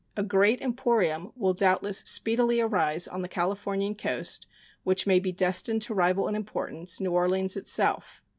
A 0.17 0.23
great 0.23 0.61
emporium 0.63 1.31
will 1.35 1.53
doubtless 1.53 1.99
speedily 1.99 2.59
arise 2.59 3.07
on 3.07 3.21
the 3.21 3.27
Californian 3.29 3.93
coast 3.93 4.47
which 4.83 5.05
may 5.05 5.19
be 5.19 5.31
destined 5.31 5.83
to 5.83 5.93
rival 5.93 6.27
in 6.27 6.33
importance 6.33 6.99
New 6.99 7.11
Orleans 7.11 7.55
itself. 7.55 8.23